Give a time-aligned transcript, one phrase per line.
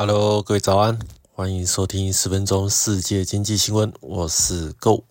[0.00, 0.96] Hello，各位早安，
[1.32, 5.02] 欢迎收听十分钟世界经济新闻，我是 Go。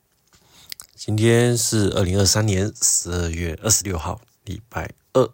[0.95, 5.29] 今天是二零二三年十二月二十六号，礼拜二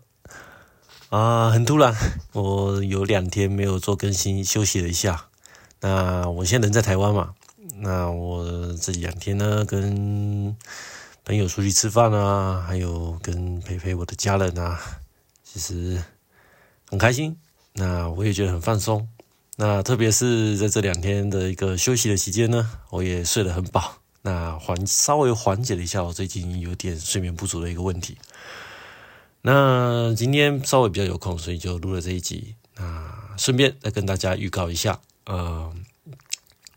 [1.09, 1.95] 啊，很突然，
[2.31, 5.27] 我有两天没有做更新，休息了一下。
[5.81, 7.35] 那我现在人在台湾嘛，
[7.75, 10.57] 那我这两天呢，跟
[11.23, 14.79] 朋友出去吃饭啊，还有跟陪陪我的家人啊，
[15.43, 16.03] 其实
[16.89, 17.37] 很开心。
[17.73, 19.07] 那我也觉得很放松。
[19.55, 28.17] 那特别是在这两天的一个休息的期间呢，我也睡得很饱，那缓稍微缓解了一下我最近有点睡眠不足的一个问题。
[29.43, 32.55] 那今天稍微比较有空，所以就录了这一集。
[32.77, 35.71] 那顺便再跟大家预告一下，呃，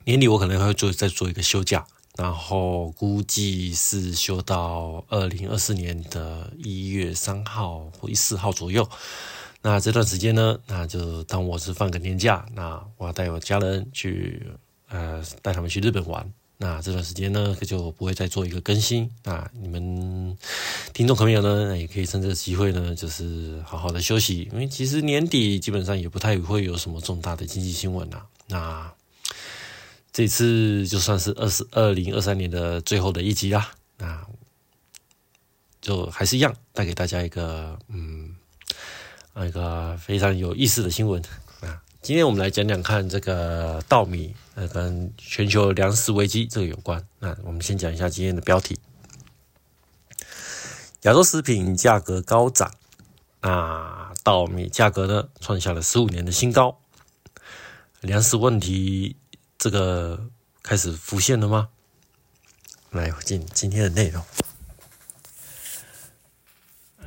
[0.05, 1.87] 年底我可能会做再做一个休假，
[2.19, 8.87] 然后估计是休到二零二四年的一月三号或一四号左右。
[9.69, 14.47] 那这段时间呢，那就当我是放个年假，那我要带我家人去，
[14.89, 16.33] 呃，带他们去日本玩。
[16.57, 19.11] 那这段时间呢，就不会再做一个更新。
[19.25, 20.39] 那你们
[20.93, 28.25] 听众朋友呢，也可以趁这个机会呢，就是好好的休息，因为其实年底基本上也不太会有什么重大的经济新闻啊。
[28.47, 28.93] 那
[30.13, 33.73] 这次就算是二十二零二三年的最后的一集啦。
[33.99, 34.25] 那
[35.81, 38.26] 就还是一样，带给大家一个嗯。
[39.39, 41.23] 那个非常有意思的新闻
[41.61, 41.83] 啊！
[42.01, 47.07] 今天我们来讲讲看这个稻米，呃，跟全球粮食危机这个有关。
[47.19, 48.81] 那我们先讲一下今天的标题：
[51.03, 52.73] 亚洲食品价格高涨，
[53.43, 56.79] 那稻米价格呢创下了十五年的新高，
[58.01, 59.17] 粮食问题
[59.59, 60.31] 这个
[60.63, 61.69] 开始浮现了吗？
[62.91, 64.25] 来进今天的内容。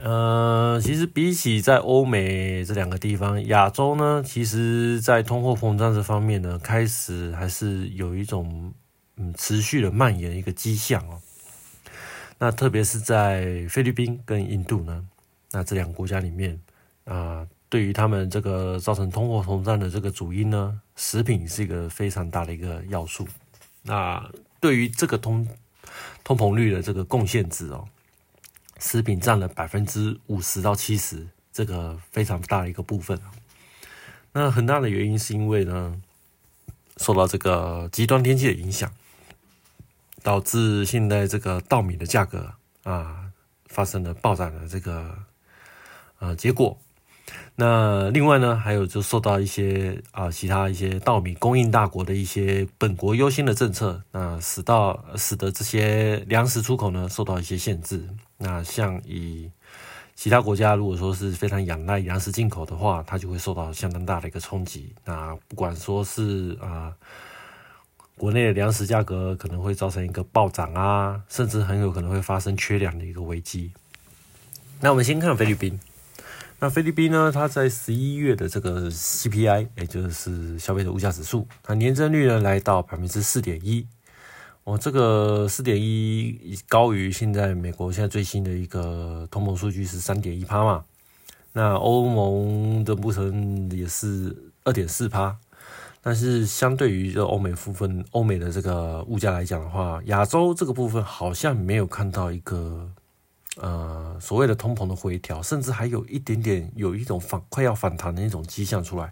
[0.02, 8.74] 呃，其实比起在欧美这两个地方，亚洲呢，其实在通货膨胀这方面呢，开始还是有一种
[9.18, 11.20] 嗯持续的蔓延一个迹象哦。
[12.38, 15.06] 那特别是在菲律宾跟印度呢，
[15.52, 16.58] 那这两个国家里面
[17.04, 23.28] 啊，对于他们这个造成通货膨胀的这个主因呢，食品是一个非常大的一个要素。
[23.82, 24.26] 那
[24.62, 25.46] 对于这个通
[26.24, 27.86] 通膨率的这个贡献值哦。
[28.80, 33.20] 食品占了百分之五十到七十，这个非常大的一个部分
[34.32, 36.02] 那很大的原因是因为呢，
[36.98, 38.92] 受到这个极端天气的影响，
[40.24, 42.54] 导致现在这个稻米的价格
[42.84, 43.32] 啊
[43.68, 45.14] 发生了暴涨的这个
[46.20, 46.78] 呃结果。
[47.56, 58.08] 那另外呢，还有就受到一些啊其他一些稻米供应大国的一些本国优先的政策，那使到使得这些粮食出口呢受到一些限制。
[58.40, 59.52] 那像以
[60.16, 64.96] 其他国家如果说是非常仰赖粮食进口的话，它就会受到相当大的一个冲击。
[65.06, 66.92] 那不管说是啊
[68.18, 73.72] 国内的粮食价格可能会造成一个暴涨啊，甚至很有可能会发生缺粮的一个危机。
[74.82, 75.80] 那我们先看菲律宾。
[76.62, 77.32] 那菲律宾呢？
[77.32, 83.88] 它在十一月的这个 CPI，也就是消费者物价指数，它年增率呢来到百分之四点一。
[84.70, 90.86] 哦，这个四点一高于现在美国现在最新的一个通膨数据是三点一趴嘛？
[91.54, 95.36] 那欧盟的部分也是二点四趴。
[96.04, 102.88] 但是相对于这欧美部分欧美的这个物价来讲的话，亚洲这个部分好像没有看到一个。
[103.58, 109.12] 呃，所谓的通膨的回调，甚至还有一点点有一种反快要反弹的那种迹象出来。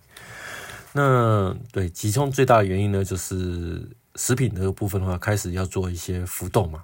[0.93, 6.83] 那对其中最大的原因呢，就是食品这个部分的话，开始要做一些浮动嘛。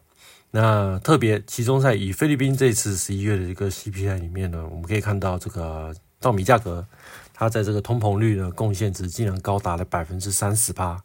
[0.51, 6.87] 那特别其中在以菲律宾这次十一月的一个 CPI 里面呢，我们可以看到这个稻米价格，
[7.33, 11.03] 它在这个通膨率的贡献值竟然高达了百分之三十八。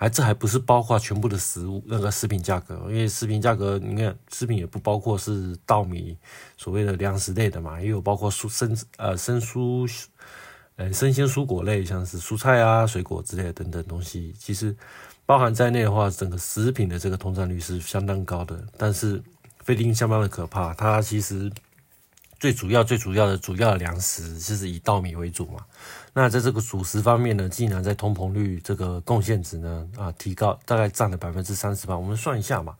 [0.00, 6.16] 还这还不是包括全部的食物那个食品价格，因为食品价格你看食品也不包括是稻米
[6.56, 9.92] 所谓的粮食类的嘛，也有包括蔬生呃生蔬
[10.76, 14.72] 呃生鲜蔬果类，像是蔬菜啊水果之类的等等东西，其实
[15.28, 18.64] 包含在内的话，整个食品的这个通胀率是相当高的。
[18.78, 19.22] 但是
[19.58, 21.52] 菲律宾相当的可怕，它其实。
[22.40, 25.58] 最主要、最主要的主要的粮食就是以稻米为主嘛。
[26.12, 31.98] 那在这个主食方面呢，竟然在通膨率这个贡献值呢啊提高，大概占了百分之三十八。
[31.98, 32.76] 我们算一下嘛，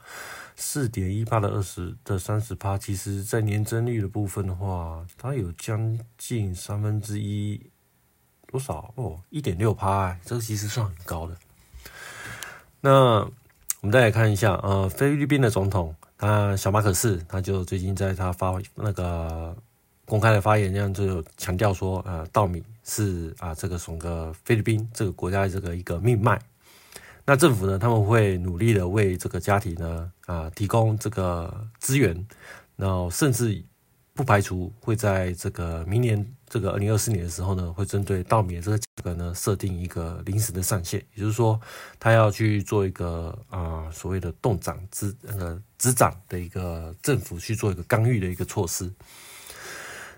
[0.54, 7.60] 四点一八的二十的三十八，其实在年增率的部分的话，它有将近三分之一
[8.46, 11.36] 多少哦，一点六趴，这个其实算很高的。
[12.80, 13.20] 那
[13.80, 15.94] 我们再来看一下，呃，菲律宾的总统。
[16.20, 19.56] 他小马可斯，他就最近在他发那个
[20.04, 26.36] 公开的发言，这样就强调说，呃，稻米是啊这个整个菲律宾这个国家的这个一个命脉。
[27.24, 32.26] 那政府呢，他们会努力的为这个家庭呢啊提供这个资源，
[32.74, 33.62] 然后甚至
[34.18, 41.60] 不排除会在这个明年这个二零二四年的时候呢，会针对稻米这个价格呢设定一个临时的上限，也就是说，
[42.00, 48.92] 他要去做一个啊所谓的动涨止那个止涨的一个政府去做一个干预的一个措施。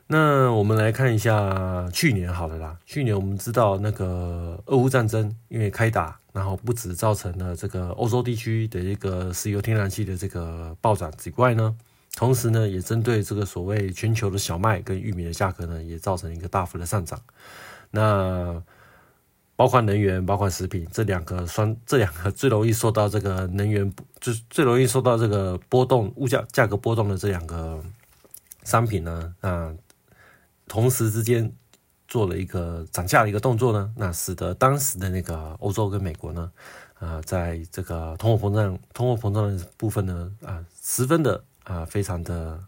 [0.06, 2.78] 那我们来看一下去年好了啦。
[2.86, 11.76] 去年我们知道那个俄乌战争因为开打，然后不止造成了这个欧洲地区的一个石油天然气的这个暴涨之外呢，
[12.16, 17.20] 同时呢也针对这个所谓全球的小麦跟玉米的价格呢，也造成一个大幅的上涨。
[17.90, 18.62] 那
[19.56, 27.82] 包括能源、包括食品这两个双 这两个最容易受到这个能源就是最容易受到这个波动物价价格波动的这两个
[28.64, 29.74] 商品呢，啊。
[30.68, 31.52] 同时之间
[32.06, 36.52] 做了一个涨价的一个动作呢，那使得当时的那个欧洲跟美国呢，
[37.00, 42.58] 啊，在这个通货膨胀、通货膨胀的部分呢，啊，十分的啊，非常的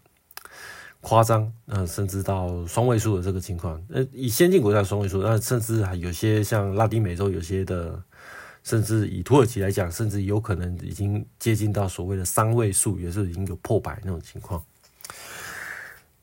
[1.01, 3.83] 夸张，呃，甚至到双位数的这个情况。
[3.89, 8.01] 呃，以先进国家双位数，那甚至还有些像拉丁美洲有些的，
[8.63, 14.63] 甚至以土耳其来讲，甚至有可能已经接近到所谓的三位数，也是已经有破百那种情况。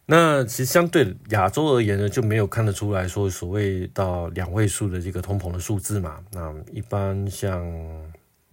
[0.06, 6.18] 那其实相对亚洲而言呢，就没有看得出来说所谓到两位数的这个通膨的数字嘛。
[6.32, 7.64] 那一般像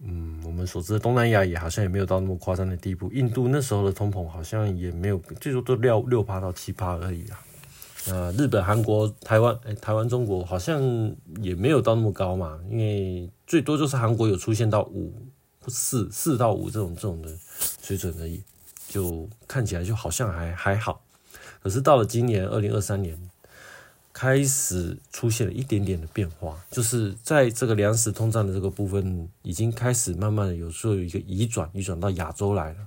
[0.00, 3.10] 嗯我们所知的东南亚也好像也没有到那么夸张的地步。
[3.12, 7.40] 印度那时候的通膨好像也没有，最多都六六趴到七趴而已啊。
[8.06, 10.80] 呃，日本、韩国、台湾，哎，台湾、中国好像
[11.42, 15.12] 也没有到那么高嘛，因为最多就是韩国有出现到五
[15.66, 17.28] 四四到五这种这种的
[17.82, 18.42] 水准而已，
[18.88, 21.02] 就看起来就好像还还好。
[21.60, 23.18] 可是到了今年二零二三年，
[24.20, 32.78] 开始出现了一点点的变化，就是在这个粮食通胀的这个部分，已经开始慢慢的有时候有一个移转，移转到亚洲来了。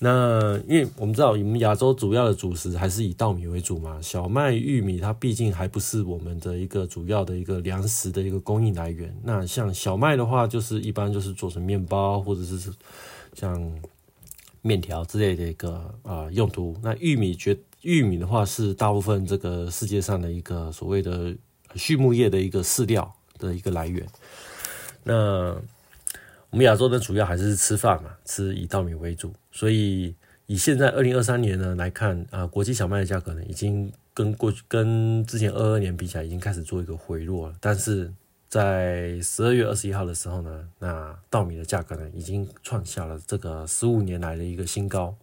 [0.00, 9.16] 那因为我们知道，我们亚洲主要的主食还是以稻米为主嘛，小麦、玉米它毕竟还不是我们的一个主要的一个粮食的一个供应来源。
[9.22, 12.58] 那像小麦的话，就是一般就是做成面包，或者是
[13.32, 13.72] 像。
[14.66, 21.32] 面条之类的一个啊用途，那玉米绝玉米的话是大部分这个世界上的一个所谓的
[21.76, 24.04] 畜牧业的一个饲料的一个来源。
[25.04, 25.56] 那
[26.50, 30.12] 我们亚洲呢，主要还是吃饭嘛，吃以稻米为主，所以
[30.46, 38.12] 以现在二零二三年呢来看啊，国际小麦的价格呢，已经跟过去跟之前二二年比起来，已经开始做一个回落了，但是。
[38.48, 45.16] 在十二月二十一号的时候呢，那稻米的价格呢，已经创下了这个十五年来的一个新高。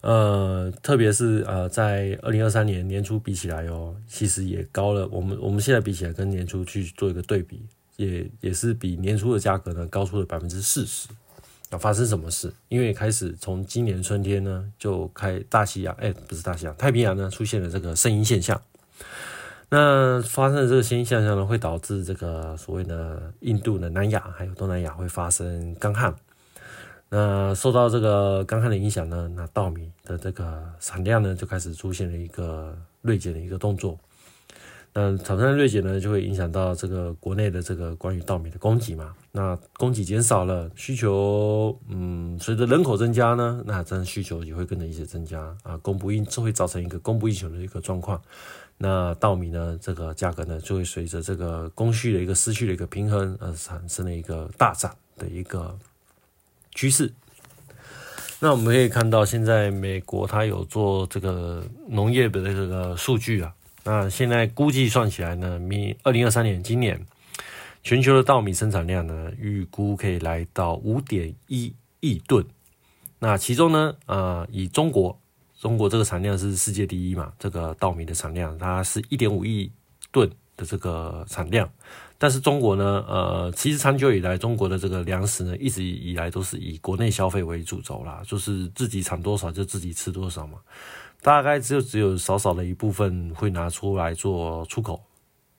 [0.00, 5.06] 呃，特别是呃，在二零二三年年初比起来哦，其实也高了。
[5.08, 7.64] 我们我们现在比起来，跟年初去做一个对比，
[7.96, 11.08] 也也是比年初的价格呢高出了百分之四十。
[11.70, 12.52] 那发生什么事？
[12.68, 18.60] 因为开始从今年春天呢，就开大西洋，哎，不是大西洋，太平洋呢出现了这个声音现象。
[19.74, 26.14] 那发生的这个新现象呢，会导致这个所谓的印度的南亚还有东南亚会发生干旱。
[27.08, 33.98] 那受到这个干旱的影响呢，那稻米的这个产量呢就开始出现了一个锐减的一个动作。
[34.92, 39.14] 那产生锐减呢，就会影响到这个国内的这个关于稻米的供给嘛。
[39.30, 48.20] 那供给减少了，需求嗯，随着人口增加呢，那这需求也会跟着一起增加啊，供不应，这会造成一个供不应求的一个状况。
[48.78, 49.78] 那稻米呢？
[49.80, 55.78] 这个价格呢，就会随着这个供需的一个失去的一个平衡，而产生了一个大涨的一个
[56.74, 57.12] 趋势。
[58.40, 63.54] 那我们可以看到，现在美国它有做这个农业的这个数据啊。
[63.84, 67.06] 那现在估计算起来呢，明二零二三年今年
[67.84, 72.44] 全球的稻米生产量呢，预估可以来到五点一亿吨。
[73.20, 75.21] 那其中呢，呃，以中国。
[75.62, 77.32] 中国这个产量是世界第一嘛？
[77.38, 79.70] 这个稻米的产量，它是一点五亿
[80.10, 81.70] 吨的这个产量。
[82.18, 90.58] 但是中国呢，呃，其实长久以来，中国的这个粮食呢，一直以来都是以国内消费为主轴啦，就是自己产多少就自己吃多少嘛。
[91.20, 95.00] 大概只有只有少少的一部分会拿出来做出口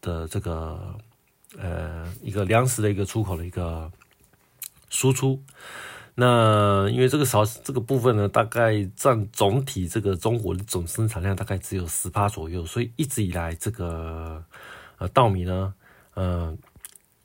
[0.02, 1.00] 的这个
[1.58, 3.90] 呃一个粮食的一个出口的一个
[4.90, 5.42] 输出。
[6.16, 14.44] 那因为这个少这个部分呢，大概占总体这个中国的总生产量大概只有十八左右，所以一直以来这个
[15.00, 15.74] 呃稻米呢，
[16.14, 16.56] 呃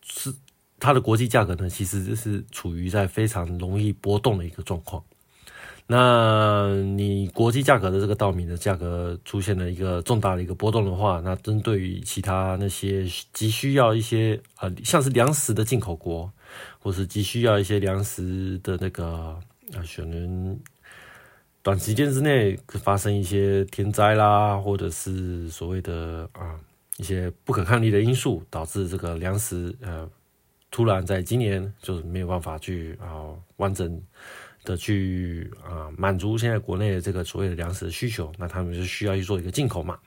[0.02, 0.32] 是
[0.80, 5.02] 它的国际价格呢，其实就是处于在非常容易波动的一个状况。
[5.90, 16.30] 那你国际价格的这个稻米的价格出现了一个重大的一个波动的话，那针对于其他那些急需要一些呃像是粮食的进口国，
[16.78, 19.06] 或是急需要一些粮食的那个
[19.74, 20.58] 啊，可能
[21.62, 26.58] 短时间之内发生一些天灾啦，或者是所谓的啊
[26.96, 30.08] 一些不可抗力的因素，导致这个粮食呃
[30.70, 34.00] 突然在今年就是没有办法去啊完整。
[34.64, 39.98] 的去啊满足现在国内的这个所谓的粮食的需求，那他们就需要去做一个进口嘛。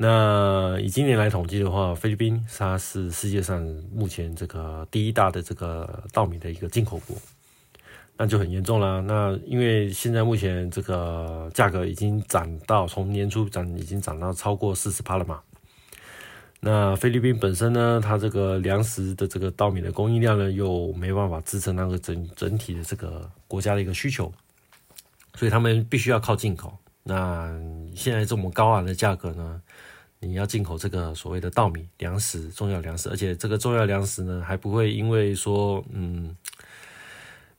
[0.00, 3.60] 那以今年来统计的话，菲律宾它是世界上
[3.92, 7.16] 目前这个第一大的这个稻米的一个进口国，
[8.16, 9.00] 那就很严重啦。
[9.00, 15.40] 那因为现在目前这个价格已经涨到从年初涨已经涨到超过四十帕了嘛。
[16.60, 24.32] 那菲律宾本身呢，它这个粮食的这个稻米的供应量呢，又没办法支撑那个整整体的这个国家的一个需求，
[25.34, 26.72] 所以他们必须要靠进口。
[27.04, 27.48] 那
[27.94, 29.62] 现在这么高昂的价格呢，
[30.20, 36.36] 你要进口这个所谓的稻米粮食重要粮食，而且这个重要粮食呢，还不会因为说嗯。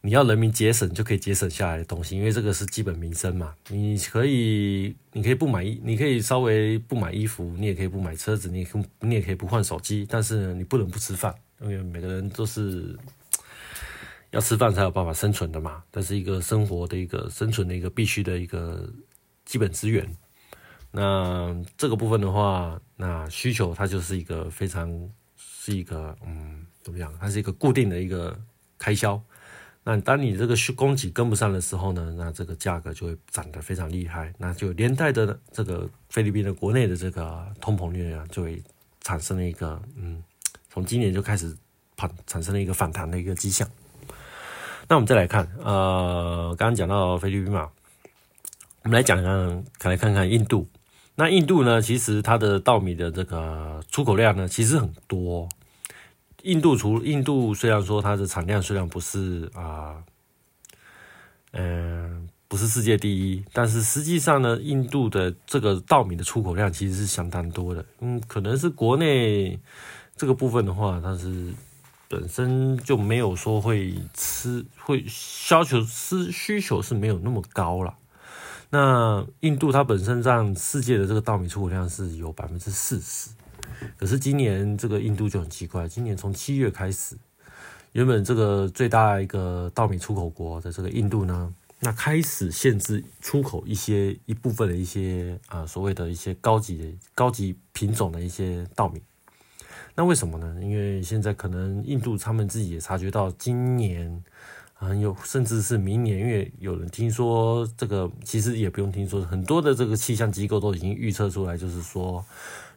[0.01, 3.53] 你要人民节省就可以节省下来的东西，因为这个是基本民生嘛。
[3.67, 12.97] 你可以，你可以不买衣，你可以稍微不买衣服，你也可以不买车子，你可你也可以不换手机，但是呢，你不能不吃饭，因为每个人都是
[14.31, 15.83] 要吃饭才有办法生存的嘛。
[15.91, 18.89] 这是一个生活的一个生存的一个必须的一个
[19.43, 20.09] 基本资源。
[20.91, 24.89] 那这个部分的话，那需求它就是一个非常
[25.37, 27.13] 是一个嗯，怎么样？
[27.19, 28.35] 它是一个固定的一个
[28.77, 29.21] 开销。
[29.83, 38.61] 那当你这个需供给跟不上的时候呢，那这个价格就会涨得非常厉害，那就连带的这个菲律宾的国内的这个通膨率啊，就会
[39.01, 40.21] 产生了一个嗯，
[40.69, 41.55] 从今年就开始
[41.97, 43.67] 反产生了一个反弹的一个迹象。
[44.87, 47.69] 那我们再来看，呃，刚刚讲到菲律宾嘛，
[48.83, 50.67] 我们来讲讲，来看看印度。
[51.19, 55.49] 那印度呢，其实它的稻米的这个出口量呢，其实很多。
[56.43, 60.01] 印度除印度虽然说它的产量虽然不是啊，
[61.51, 67.83] 嗯，不是世界第一，但是实际上呢，印度的这个稻米的出口量其实是相当多的。
[67.99, 69.59] 嗯，可能是国内
[70.15, 71.53] 这个部分的话，它是
[72.07, 77.93] 本身就没有说会吃会需求是需求是没有那么高了。
[78.69, 83.31] 那印度它本身占世界的这个稻米出口量是有百分之四十。
[83.97, 87.15] 可是今年这个印度就很奇怪，今年从七月开始，
[87.93, 96.85] 原本这个最大一个稻米出口国的这个印度呢，那开始限制出口一些一部分的一些啊所谓的一些高级的
[97.15, 99.01] 高级品种的一些稻米。
[99.95, 100.55] 那为什么呢？
[100.61, 104.23] 因为现在可能印度他们自己也察觉到今年
[104.79, 112.25] 啊有甚至是明年，因为有人听说这个，其实也不用听说，很多的这个气象机构都已经预测出来，就是说。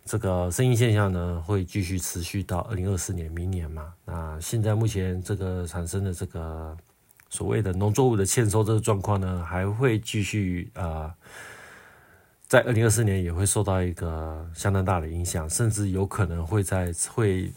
[0.05, 3.95] 这个声音现象呢，会继续持续到二零二四年，明年嘛。
[4.05, 6.77] 那现在目前这个产生的这个
[7.31, 11.15] 所谓的农作物的欠收这个状况呢，还会继续啊，
[12.49, 17.53] 在二零二四年也会受到一个相当大的影响，甚至有可能会在会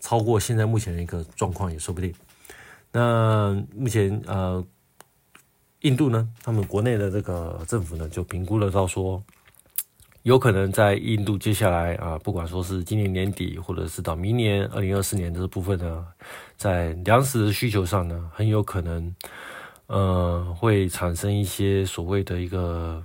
[0.00, 2.12] 超过现在目前的一个状况也说不定。
[2.94, 4.64] 那目前呃，
[5.80, 9.20] 印度呢，他们国内的这个政府呢，就评估了到说。
[10.22, 16.06] 有可能在印度接下来啊，不管说是今年年底，或者是到明年二零二四年这部分呢，
[16.56, 19.14] 在粮食的需求上呢，很有可能，
[19.86, 23.04] 呃，会产生一些所谓的一个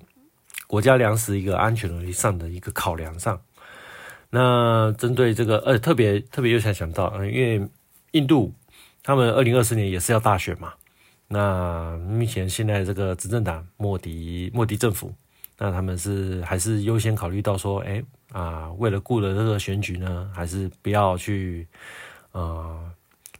[0.65, 3.38] 国家粮食一个安全上的一个考量上。
[4.29, 7.69] 那针对这个，呃，特别特别又想想到，嗯，因为
[8.12, 8.53] 印度
[9.10, 10.72] 他们二零二四年也是要大选嘛，
[11.28, 15.12] 那目前现在这个执政党莫迪莫迪政府。
[15.58, 21.68] 那他们是还是优先考虑到说，哎啊，为了顾了这个选举呢，还是不要去，
[22.34, 22.80] 呃，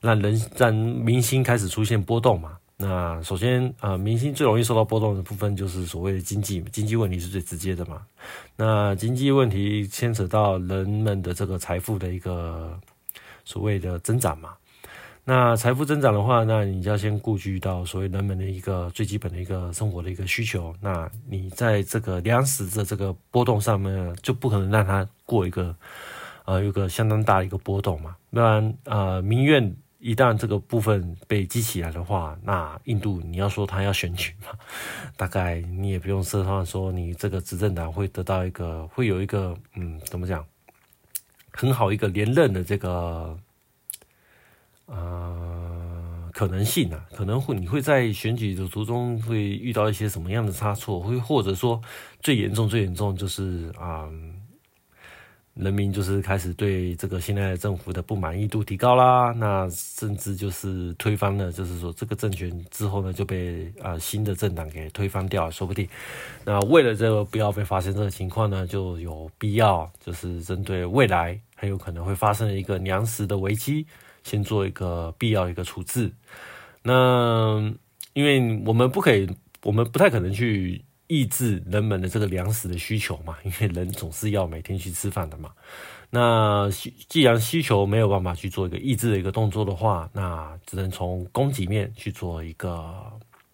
[0.02, 2.58] 让人让明星开始出现波动嘛。
[2.76, 8.02] 那首先啊，明星最容易受到波动的部分就是所谓的经济，经济问题是最直接的嘛。
[8.56, 12.76] 那经济问题牵扯到人们的这个财富的一个
[13.46, 14.56] 所谓的增长嘛。
[15.30, 20.74] 那财富增长的话，那你就要先顾及到所谓人们的一个最基本的一个生活的一个需求。
[20.82, 25.76] 那你在这个粮食的这个波动上面，就不可能让它过一个
[26.46, 28.16] 呃，有个相当大的一个波动嘛。
[28.32, 34.58] 不然呃，民怨一旦这个部分被激起来的话，那印度你要说他要选举嘛，
[35.16, 40.44] 大概你也不用奢望说你这个执政党会得到一个会有一个嗯，怎么讲，
[41.52, 43.38] 很好一个连任的这个。
[44.90, 51.82] 啊可能性啊，可能会你会在选举的途中会遇到一些什么样的差错，会或者说
[52.22, 54.10] 最严重最严重就是啊。
[55.56, 65.86] 人民就是开始对这个现在的政府的不满意度提高啦，那甚至就是推翻了，就是说这个政权之后呢就被啊新的政党给推翻掉，说不定。
[66.46, 73.86] 那为了这个不要被发生这个情况呢，就有必要就是针对未来很有可能会发生一个粮食的危机，
[74.24, 76.12] 先做一个必要一个处置。
[76.84, 77.74] 那
[78.14, 79.30] 因为我们不可以，
[79.64, 80.84] 我们不太可能去。
[81.12, 85.50] 抑制人们的这个粮食的需求嘛， 因为人总是要每天去吃饭的嘛。
[86.12, 86.70] 那
[87.08, 93.12] 既然需求没有办法去做一个抑制的一个动作的话，那只能从供给面去做一个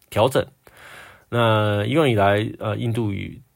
[0.10, 0.45] 调整。
[1.29, 3.13] 那一往以来，呃，印度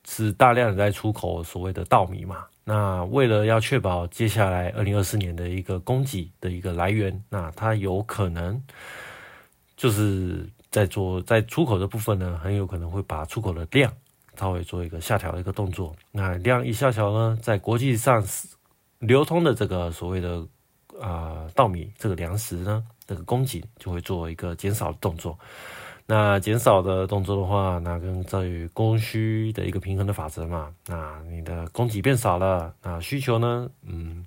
[0.07, 2.45] 是大量的在出口所谓的稻米嘛。
[2.69, 8.61] 那为了要确保接下来二零二四年的一个供给的一个来源，那它有可能
[9.75, 10.47] 就是。
[10.71, 13.91] 在做在出口的部分呢，很有可能会把出口的量
[14.37, 15.95] 稍微做一个下调的一个动作。
[16.11, 18.23] 那量一下调呢，在国际上
[18.99, 20.45] 流通的这个所谓的
[21.01, 25.35] 啊稻米这个粮食呢，这个供给就会做一个减少的动作。
[26.09, 30.73] 那减少的动作的话，那跟在于供需的一个平衡的法则嘛。
[30.87, 34.25] 那你的供给变少了，那需求呢，嗯，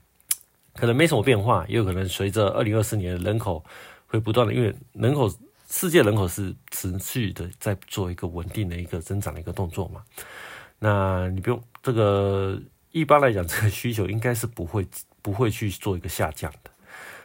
[0.76, 3.64] 可能没什么变化，也有可能随着二零二四年人口
[4.06, 5.28] 会不断的，因为人口。
[5.74, 10.02] 世界人口是持续的在做一个稳定的一个增长的一个动作嘛？
[10.78, 12.60] 那你不用这个，
[12.90, 14.86] 一般来讲，这个需求应该是不会
[15.22, 16.70] 不会去做一个下降的，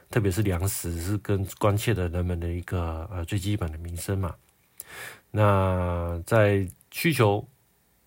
[0.10, 4.34] 特别是粮食是更关切的人们的一个呃最基本的民生嘛。
[5.38, 7.48] 那在需求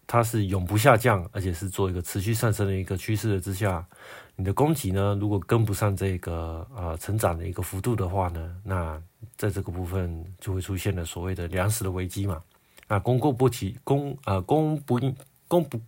[0.05, 3.87] 它是永不下降，而且是做一个持续上升的一个趋势的之下，
[4.35, 9.01] 你的供给呢，如果跟不上这个呃成长的一个幅度的话呢，那
[9.37, 12.43] 在这个部分就会出现了所谓的粮食的危机嘛？
[12.89, 15.15] 那供过不齐，供呃供不应
[15.47, 15.81] 供不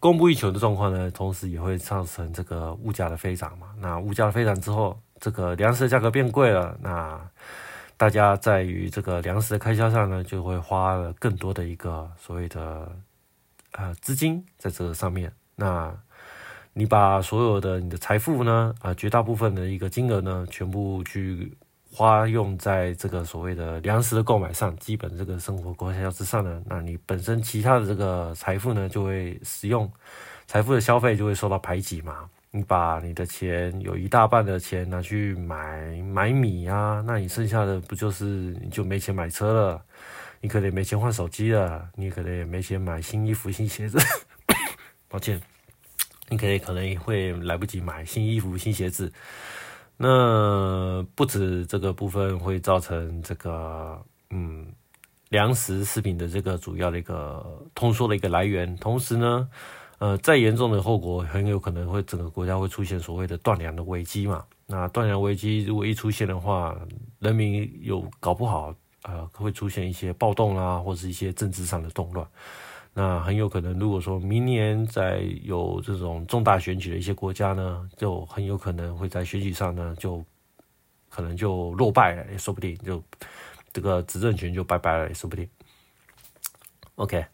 [0.00, 3.68] 供不应求的状况呢，同时也会造成这个物价的飞涨嘛？
[3.78, 7.20] 那物价的飞涨之后，这个粮食的价格变贵了，那
[8.02, 12.90] 大家在于这个粮食的开销上呢，就会花了更多的一个所谓的
[13.70, 15.32] 呃资金在这个上面。
[15.54, 15.96] 那
[16.72, 21.56] 你把所有的你的财富呢，啊绝大部分的一个金额呢，全部去。
[21.94, 29.88] 花用在这个所谓的粮食的购买上，基本这个生活开销之上呢，那你本身其他的这个财富呢，就会使用
[30.46, 32.28] 财富的消费就会受到排挤嘛。
[32.54, 38.24] 你把你的钱有一大半的钱拿去买买米啊，那你剩下的不就是
[38.62, 39.82] 你就没钱买车了？
[40.42, 43.98] 你可能没钱换手机了，你可能也没钱买新衣服、新鞋子。
[45.08, 45.40] 抱歉，
[46.28, 49.10] 你可能可能会来不及买新衣服、新鞋子。
[49.96, 54.66] 那不止这个部分会造成这个嗯
[55.30, 59.48] 粮食食品的这个主要的一个通缩的一个来源，同时呢，
[60.02, 64.44] 呃，再严重的后果很有可能会整个国家会出现所谓的断粮的危机嘛。
[64.66, 66.76] 那断粮危机如果一出现的话，
[67.20, 72.26] 人民有搞不好呃会出现一些暴动啊，或者一些政治上的动乱。
[72.92, 80.20] 那很有可能，如果说明年在有这种重大选举的一些国家呢，就很有可能会在选举上呢，就
[81.10, 83.00] 可能就落败了，也说不定，就
[83.72, 85.48] 这个执政权就拜拜了，也说不定。
[86.96, 87.24] OK，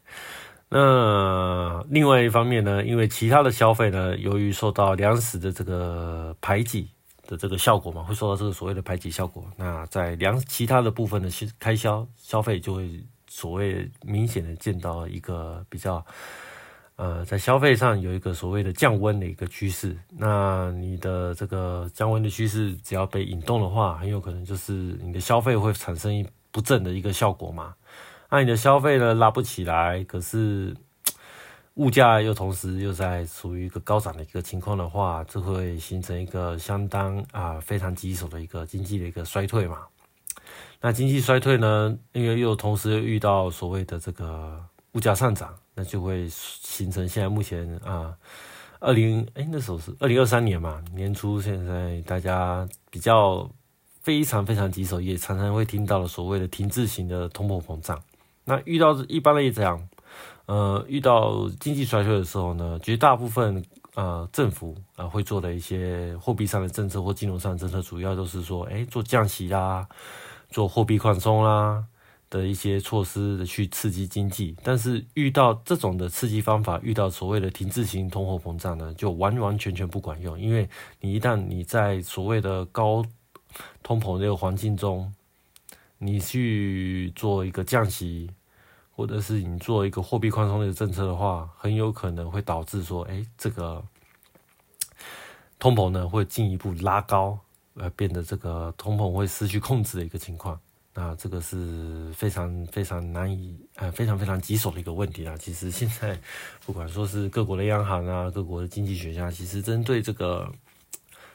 [0.68, 6.88] 那另外一方面呢，因为其他的消费呢，由于受到粮食的这个排挤
[7.26, 11.28] 的这个效果嘛，会受到这个所谓的排挤效果，那在粮其他的部分的
[11.58, 13.04] 开销消费就会。
[13.30, 16.04] 所谓明显的见到一个比较，
[16.96, 19.94] 呃，在消费上有一个所谓的降温的一个趋势。
[20.16, 27.74] 那你的这个降温的趋势只要被引动的话，很有可能就是你的消费会产生不正的一个效果嘛。
[28.30, 30.76] 那你的消费呢拉不起来，可是
[31.74, 39.78] 物价又同时又在处于一个高涨的一个情况的话，这会形成一个相当啊非常棘手的一个经济的一个衰退嘛。
[40.80, 41.98] 那经济衰退呢？
[42.12, 44.62] 因为又同时遇到所谓的这个
[44.92, 48.14] 物价上涨，那就会形成现在目前啊，
[48.78, 53.50] 二零哎那时候是二零二三年嘛年初，现在大家比较
[54.02, 57.98] 非常非常棘手，也常常会听到了所谓的停滞型的通货膨胀。
[58.48, 59.88] 那遇到一般来讲，
[60.46, 63.62] 呃，遇到经济衰退的时候呢，绝大部分
[63.94, 69.86] 呃政府啊会做的一些货币上的政策或金融上的政策，主要都是说，哎，做降息啦。
[70.50, 71.84] 做货币宽松啦
[72.30, 80.40] 的一些措施的去刺激经济，但是遇到这种的刺激方法，遇到所谓的停滞型通货膨胀呢，就完完全全不管用。
[80.40, 80.66] 因为
[81.02, 83.04] 你一旦你在所谓的高
[83.82, 85.12] 通膨这个环境中，
[85.98, 88.30] 你去做一个降息，
[88.98, 93.80] 或者是你做一个货币宽松的政策的话，很有可能会导致说，哎，这个
[95.56, 97.38] 通膨呢会进一步拉高，
[97.74, 100.58] 呃，变得这个通膨会失去控制的一个情况。
[100.92, 105.36] 那这个是非常非常难以呃非常非常棘手的一个问题啊。
[105.38, 106.18] 其实现在
[106.66, 110.50] 不管说是各国的央行啊，各国的经济学家，其实针对这个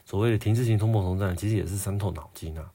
[0.03, 2.69] 所谓的停滞型通膨膨胀，其实也是伤透脑筋啊。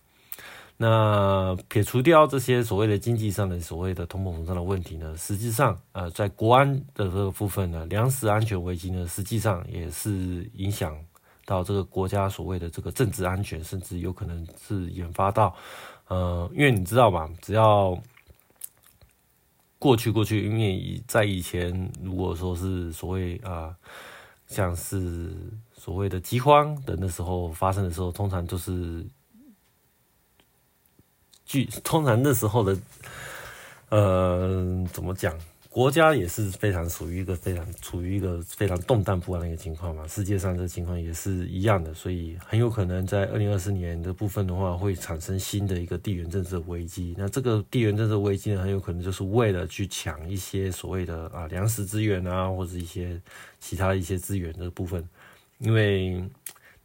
[0.80, 10.96] 那撇除掉这些所谓的经济上的所谓的通膨膨胀的问题呢，实际上呃在国安的这个部分呢，粮食安全危机呢，实际上也是影响
[11.44, 15.52] 到这个国家所谓的这个政治安全，甚至有可能是引发到。
[16.06, 18.00] 呃，因为你知道嘛，只要
[19.80, 23.74] 过去过去，因为以在以前，如果说是所谓啊，
[24.46, 25.34] 像是
[25.72, 29.04] 所谓的饥荒的那时候发生的时候，通常都是，
[31.48, 32.76] 据通常那时候的，
[33.88, 35.34] 呃，怎么讲？
[35.70, 47.14] 国家也是非常属于一个非常处于一个非常动荡不安的一个情况嘛，世界上这情况也是一样的，所以很有可能在二零二四年的部分的话，会产生新的一个地缘政治危机。
[47.16, 53.20] 那这个地缘政治危机呢，很有可能就是为了去抢一些所谓的啊粮食资源啊，或者一些
[53.60, 55.06] 其他一些资源的部分，
[55.58, 56.24] 因为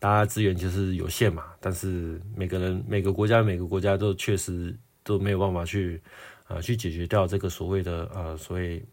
[0.04, 6.02] 大家资源就是有限嘛，但是每个人每个国家每个国家都确实都没有办法去。
[6.46, 8.86] 啊，去解决掉这个所谓的呃，所谓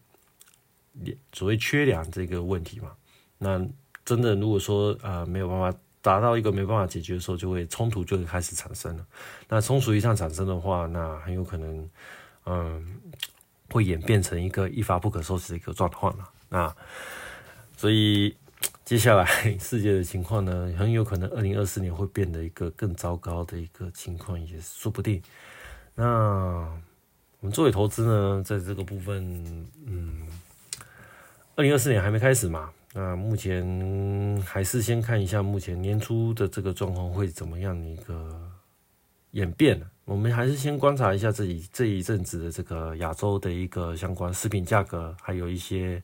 [1.33, 2.93] 所谓缺粮这个问题嘛？
[3.37, 3.61] 那
[4.05, 9.05] 真的如果说呃没有办法达到一个没办法解决的时候，就会冲突就会开始产生了。
[9.49, 11.89] 那冲突一旦产生的话，那很有可能
[12.45, 13.01] 嗯
[13.69, 16.29] 会演变成一个一发不可收拾的一个状况了。
[16.47, 16.73] 那
[17.75, 18.33] 所以
[18.91, 19.25] 接下来
[19.57, 25.21] 世界的情况呢，很有可能二零二四年会变得一个更糟糕的一个情况，也说不定。
[25.95, 26.05] 那。
[27.39, 30.27] 我们作为投资呢，在这个部分，嗯，
[31.55, 38.37] 二零二四年还没开始嘛，那目前还是先看一下目前年初的这个状况会怎么样的一个
[39.31, 39.81] 演变。
[40.03, 46.03] 我们还是先观察一下这一这一阵子的这个亚洲的一个相关食品价格，还有一些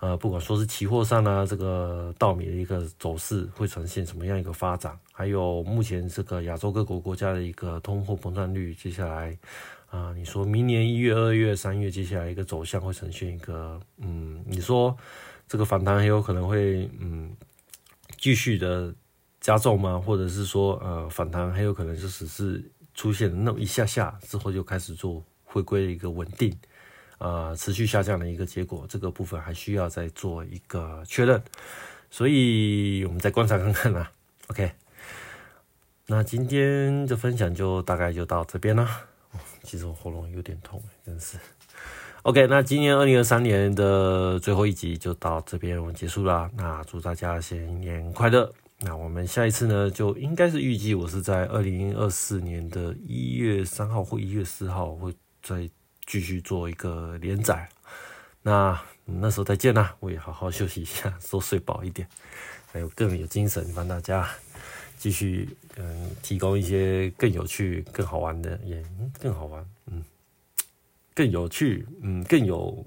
[0.00, 9.38] 呃，不管说是期货上呢，这个稻米的一个走势会呈现什么样一个发展，还有目前这个亚洲各国国家的一个通货膨胀率，接下来。
[9.90, 14.96] 啊，你说明年一月、二月、三月，接下来一个走向会呈现一个，嗯，你说
[15.48, 17.34] 这个反弹很有可能会，嗯，
[18.16, 18.94] 继续的
[19.40, 19.98] 加重吗？
[19.98, 22.62] 或者是说，呃，反弹很有可能就只是
[22.94, 26.56] 出现那么一下下之后就开始做回归的一个稳定，
[27.20, 31.40] 啊，持续下降的一个结果，这个部分还需要再做一个确认，
[32.10, 34.10] 所以我们再观察看看啦。
[34.48, 34.72] OK，
[36.06, 39.02] 那今天的分享就大概就到这边啦。
[39.32, 39.38] 哦。
[39.62, 41.36] 其实我喉咙有点痛，真是。
[42.22, 46.50] OK，那今年二零二三年的最后一集就到这边我们结束啦。
[46.56, 48.50] 那祝大家新年快乐。
[48.80, 55.68] 那我们下一次呢，就应该是预计我是在二零二四年的一月三号或一月四号会再
[56.10, 57.68] 继续做一个连载。
[58.42, 62.08] 那那时候再见啦，我也好好休息一下，多睡饱一点，
[62.72, 64.28] 还有更有精神帮大家。
[64.98, 68.84] 继续嗯，提供一些更有趣、更好玩的，也
[69.18, 70.04] 更好玩，嗯，
[71.14, 72.84] 更有趣，嗯，更有，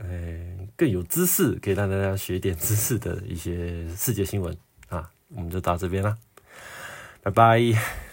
[0.00, 4.56] 呃，更有知识，可以让大家学点知识的一些世界新闻
[4.88, 6.18] 啊，我们就到这边啦，
[7.22, 8.03] 拜拜。